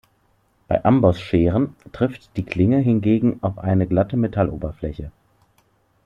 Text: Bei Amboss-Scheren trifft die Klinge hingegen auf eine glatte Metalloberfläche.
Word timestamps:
Bei 0.67 0.83
Amboss-Scheren 0.83 1.75
trifft 1.91 2.35
die 2.35 2.41
Klinge 2.43 2.79
hingegen 2.79 3.37
auf 3.43 3.59
eine 3.59 3.85
glatte 3.85 4.17
Metalloberfläche. 4.17 5.11